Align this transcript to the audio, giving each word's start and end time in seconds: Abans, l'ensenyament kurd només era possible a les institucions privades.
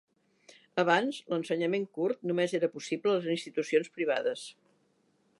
Abans, 0.83 1.17
l'ensenyament 1.33 1.85
kurd 1.97 2.25
només 2.31 2.55
era 2.59 2.69
possible 2.77 3.11
a 3.13 3.17
les 3.19 3.27
institucions 3.35 3.93
privades. 3.99 4.47